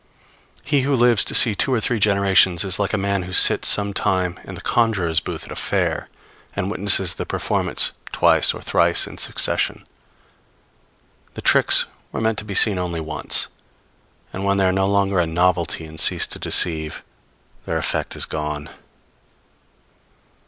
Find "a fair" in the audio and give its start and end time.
5.51-6.09